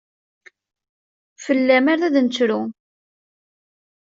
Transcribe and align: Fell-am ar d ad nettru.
Fell-am 1.43 1.85
ar 1.93 1.97
d 2.01 2.03
ad 2.07 2.13
nettru. 2.25 2.59